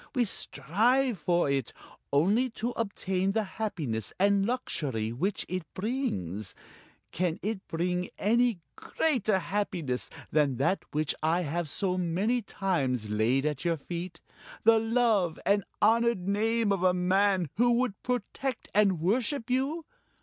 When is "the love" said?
14.63-15.37